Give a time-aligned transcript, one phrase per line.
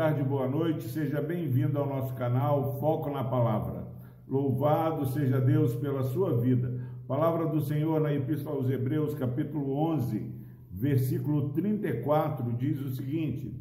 [0.00, 3.86] tarde, boa noite, seja bem-vindo ao nosso canal Foco na Palavra.
[4.26, 6.80] Louvado seja Deus pela sua vida.
[7.06, 10.32] Palavra do Senhor na Epístola aos Hebreus, capítulo 11,
[10.70, 13.54] versículo 34, diz o seguinte: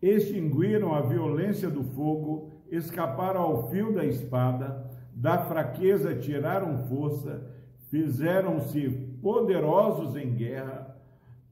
[0.00, 7.44] Extinguiram a violência do fogo, escaparam ao fio da espada, da fraqueza tiraram força,
[7.90, 8.88] fizeram-se
[9.20, 10.93] poderosos em guerra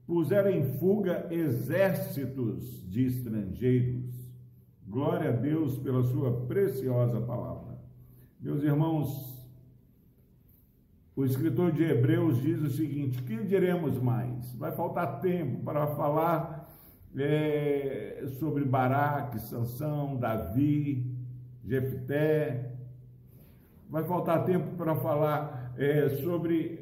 [0.05, 4.13] puseram em fuga exércitos de estrangeiros.
[4.85, 7.79] Glória a Deus pela sua preciosa palavra.
[8.39, 9.33] Meus irmãos,
[11.15, 14.53] o escritor de Hebreus diz o seguinte: que diremos mais?
[14.55, 16.69] Vai faltar tempo para falar
[17.15, 21.15] é, sobre Baraque, Sansão, Davi,
[21.63, 22.73] Jefté.
[23.89, 26.72] Vai faltar tempo para falar é, sobre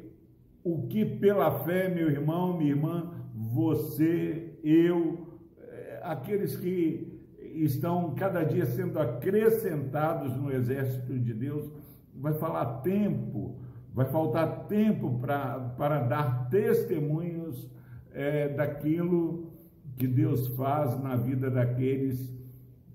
[0.64, 7.20] o que pela fé, meu irmão, minha irmã, você, eu, eh, aqueles que
[7.54, 11.70] estão cada dia sendo acrescentados no exército de Deus,
[12.14, 13.56] vai falar tempo,
[13.92, 17.70] vai faltar tempo para dar testemunhos
[18.12, 19.52] é, daquilo
[19.96, 22.32] que Deus faz na vida daqueles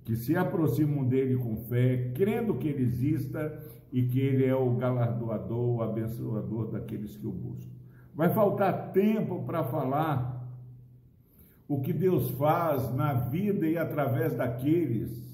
[0.04, 4.76] que se aproximam dele com fé, crendo que ele exista e que ele é o
[4.76, 7.72] galardoador, o abençoador daqueles que o buscam.
[8.14, 10.38] Vai faltar tempo para falar
[11.68, 15.28] o que Deus faz na vida e através daqueles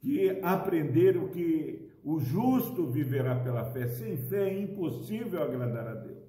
[0.00, 3.88] que aprenderam que o justo viverá pela fé.
[3.88, 6.24] Sem fé é impossível agradar a Deus.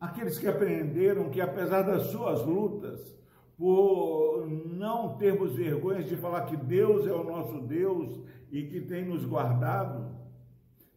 [0.00, 3.16] Aqueles que aprenderam que apesar das suas lutas,
[3.56, 9.04] por não termos vergonha de falar que Deus é o nosso Deus e que tem
[9.04, 10.14] nos guardado,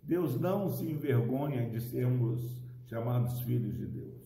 [0.02, 4.18] Deus não se envergonha de sermos chamados filhos de Deus.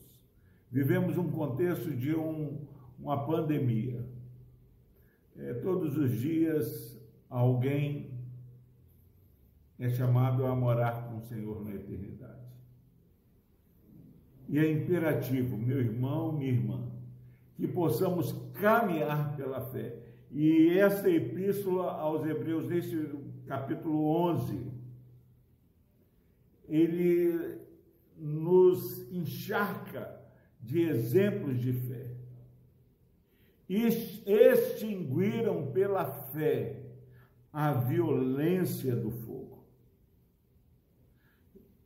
[0.71, 2.65] Vivemos um contexto de um,
[2.97, 4.05] uma pandemia.
[5.35, 6.97] É, todos os dias
[7.29, 8.11] alguém
[9.79, 12.39] é chamado a morar com o Senhor na eternidade.
[14.47, 16.90] E é imperativo, meu irmão, minha irmã,
[17.61, 19.95] que possamos caminhar pela fé.
[20.31, 23.07] E essa epístola aos Hebreus, nesse
[23.45, 24.65] capítulo 11,
[26.67, 27.59] ele
[28.17, 30.19] nos encharca
[30.59, 32.07] de exemplos de fé.
[33.69, 36.81] Extinguiram pela fé
[37.53, 39.67] a violência do fogo.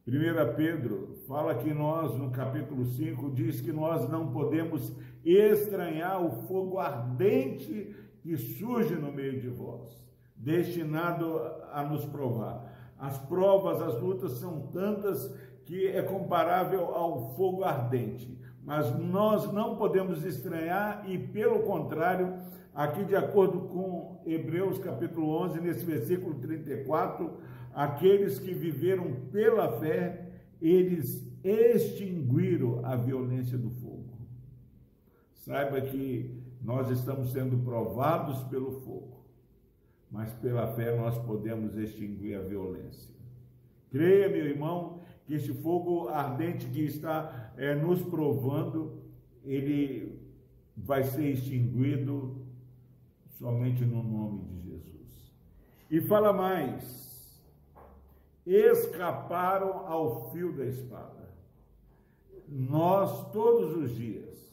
[0.07, 6.31] 1 Pedro fala que nós, no capítulo 5, diz que nós não podemos estranhar o
[6.47, 10.03] fogo ardente que surge no meio de vós,
[10.35, 11.41] destinado
[11.71, 12.71] a nos provar.
[12.97, 15.33] As provas, as lutas são tantas
[15.65, 18.39] que é comparável ao fogo ardente.
[18.63, 22.33] Mas nós não podemos estranhar e, pelo contrário,
[22.73, 27.31] aqui de acordo com Hebreus capítulo 11, nesse versículo 34,
[27.73, 30.31] aqueles que viveram pela fé,
[30.61, 33.94] eles extinguiram a violência do fogo.
[35.45, 39.23] Saiba que nós estamos sendo provados pelo fogo,
[40.09, 43.13] mas pela fé nós podemos extinguir a violência.
[43.91, 49.03] Creia, meu irmão, que este fogo ardente que está é, nos provando,
[49.44, 50.19] ele
[50.75, 52.44] vai ser extinguido
[53.38, 55.31] somente no nome de Jesus.
[55.91, 57.39] E fala mais:
[58.47, 61.29] escaparam ao fio da espada.
[62.50, 64.44] Nós, todos os dias,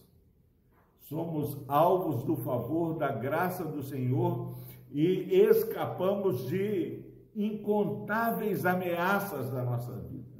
[1.13, 4.57] somos alvos do favor, da graça do Senhor
[4.91, 7.05] e escapamos de
[7.37, 10.33] incontáveis ameaças da nossa vida.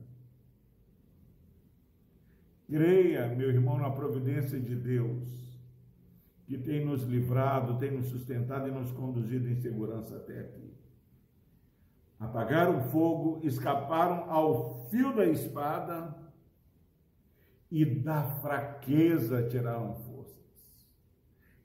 [2.67, 5.29] Creia, meu irmão, na providência de Deus,
[6.47, 10.73] que tem nos livrado, tem nos sustentado e nos conduzido em segurança até aqui.
[12.19, 16.17] Apagaram o fogo, escaparam ao fio da espada
[17.71, 19.97] e da fraqueza tiraram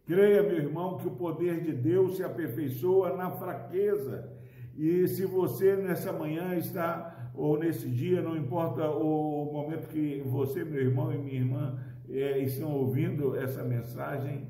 [0.08, 4.32] Creia, meu irmão, que o poder de Deus se aperfeiçoa na fraqueza.
[4.74, 10.64] E se você nessa manhã está, ou nesse dia, não importa o momento que você,
[10.64, 11.78] meu irmão e minha irmã,
[12.10, 14.48] é, estão ouvindo essa mensagem,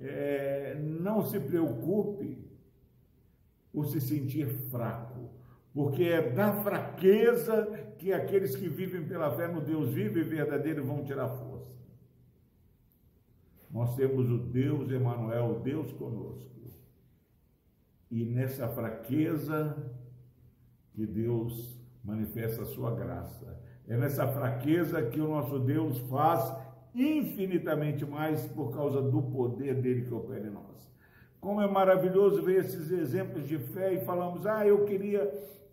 [0.00, 2.46] é, não se preocupe
[3.72, 5.30] por se sentir fraco,
[5.74, 7.66] porque é da fraqueza
[7.98, 11.74] que aqueles que vivem pela fé no Deus vivo e verdadeiro vão tirar força.
[13.70, 16.46] Nós temos o Deus Emanuel, Deus conosco.
[18.10, 19.76] E nessa fraqueza
[20.92, 23.60] que Deus manifesta a sua graça.
[23.88, 26.54] É nessa fraqueza que o nosso Deus faz
[26.94, 30.90] infinitamente mais por causa do poder dele que opera em nós.
[31.40, 35.26] Como é maravilhoso ver esses exemplos de fé e falamos, ah, eu queria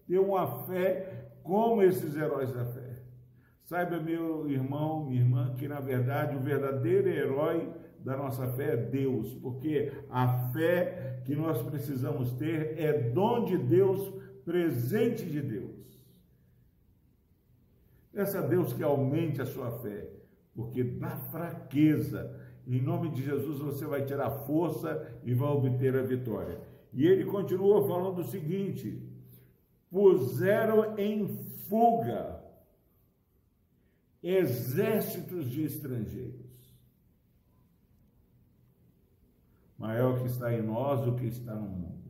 [0.06, 2.83] ter uma fé como esses heróis da fé.
[3.64, 8.78] Saiba, meu irmão, minha irmã, que na verdade o verdadeiro herói da nossa fé é
[8.78, 14.14] Deus, porque a fé que nós precisamos ter é dom de Deus,
[14.44, 15.72] presente de Deus.
[18.12, 20.10] Peça a Deus que aumente a sua fé,
[20.54, 22.38] porque da fraqueza,
[22.68, 26.60] em nome de Jesus, você vai tirar força e vai obter a vitória.
[26.92, 29.02] E ele continua falando o seguinte:
[29.90, 31.28] puseram em
[31.68, 32.43] fuga
[34.24, 36.42] exércitos de estrangeiros.
[39.78, 42.04] Maior que está em nós do que está no mundo.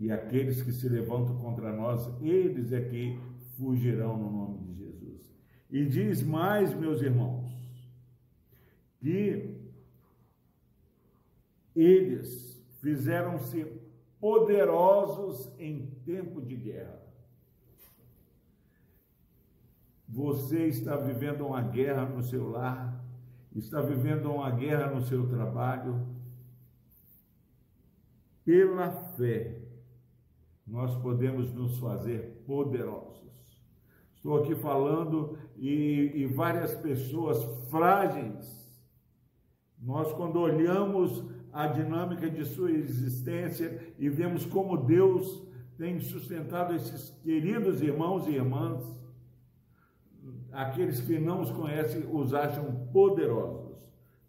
[0.00, 3.18] E aqueles que se levantam contra nós, eles é que
[3.56, 5.20] fugirão no nome de Jesus.
[5.70, 7.52] E diz mais, meus irmãos,
[9.00, 9.58] que
[11.74, 13.66] eles fizeram-se
[14.20, 17.07] poderosos em tempo de guerra.
[20.08, 23.04] Você está vivendo uma guerra no seu lar,
[23.54, 26.06] está vivendo uma guerra no seu trabalho.
[28.42, 29.60] Pela fé,
[30.66, 33.18] nós podemos nos fazer poderosos.
[34.16, 38.66] Estou aqui falando e, e várias pessoas frágeis.
[39.78, 45.46] Nós, quando olhamos a dinâmica de sua existência e vemos como Deus
[45.76, 48.82] tem sustentado esses queridos irmãos e irmãs,
[50.52, 53.76] aqueles que não os conhecem os acham poderosos,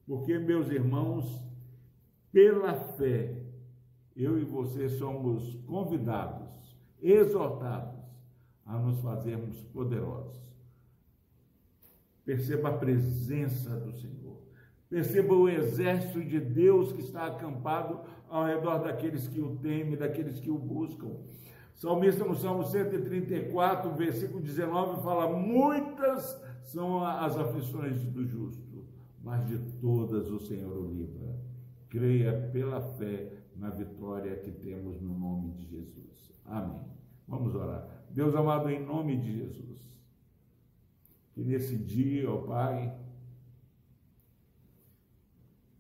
[0.06, 1.44] porque, meus irmãos,
[2.32, 3.42] pela fé,
[4.16, 8.00] eu e você somos convidados, exortados
[8.66, 10.40] a nos fazermos poderosos.
[12.26, 14.38] Perceba a presença do Senhor.
[14.90, 20.40] Perceba o exército de Deus que está acampado ao redor daqueles que o temem, daqueles
[20.40, 21.16] que o buscam.
[21.80, 28.86] Salmista no Salmo 134, versículo 19, fala: Muitas são as aflições do justo,
[29.24, 31.40] mas de todas o Senhor o livra.
[31.88, 36.34] Creia pela fé na vitória que temos no nome de Jesus.
[36.44, 36.84] Amém.
[37.26, 37.88] Vamos orar.
[38.10, 39.82] Deus amado, em nome de Jesus,
[41.32, 42.94] que nesse dia, ó Pai,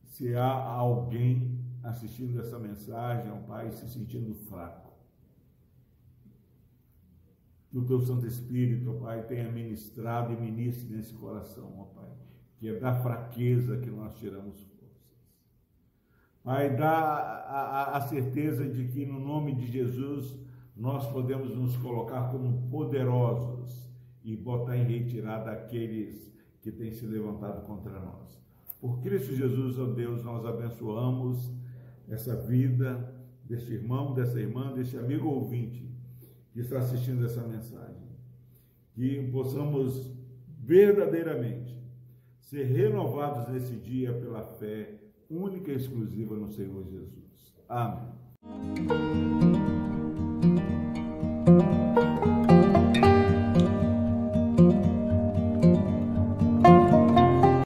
[0.05, 4.88] se há alguém assistindo essa mensagem, ó Pai, se sentindo fraco,
[7.69, 12.09] que o teu Santo Espírito, ó Pai, tenha ministrado e ministre nesse coração, ó Pai,
[12.57, 14.79] que é da fraqueza que nós tiramos forças.
[16.43, 20.35] Pai, dá a, a, a certeza de que no nome de Jesus
[20.75, 23.87] nós podemos nos colocar como poderosos
[24.23, 28.39] e botar em retirada aqueles que têm se levantado contra nós.
[28.81, 31.53] Por Cristo Jesus, ó Deus, nós abençoamos
[32.07, 33.13] essa vida
[33.43, 35.89] deste irmão, dessa irmã, deste amigo ouvinte
[36.53, 38.09] que está assistindo essa mensagem.
[38.93, 40.11] Que possamos
[40.59, 41.77] verdadeiramente
[42.39, 44.99] ser renovados nesse dia pela fé
[45.29, 47.53] única e exclusiva no Senhor Jesus.
[47.67, 48.09] Amém.